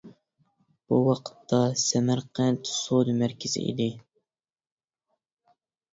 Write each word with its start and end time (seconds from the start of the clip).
بۇ 0.93 0.97
ۋاقىتتا 1.07 1.59
سەمەرقەنت 1.83 2.73
سودا 2.77 3.15
مەركىزى 3.21 3.67
ئىدى. 3.75 3.91